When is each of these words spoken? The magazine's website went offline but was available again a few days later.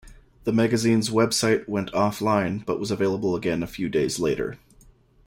The 0.45 0.51
magazine's 0.51 1.11
website 1.11 1.69
went 1.69 1.91
offline 1.91 2.65
but 2.65 2.79
was 2.79 2.89
available 2.89 3.35
again 3.35 3.61
a 3.61 3.67
few 3.67 3.87
days 3.87 4.17
later. 4.19 4.57